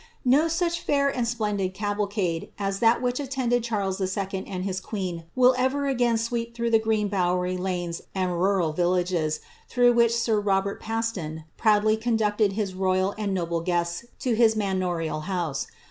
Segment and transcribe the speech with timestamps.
[0.33, 5.53] o such iuT and splendid cavalcade, as that which attended Chuies nd his queen will
[5.59, 11.43] ever again sweep through the green bowery lanes rural villages, through which sir Robert Paston
[11.55, 15.67] proudly conducted royal and noble guests to his manorial house.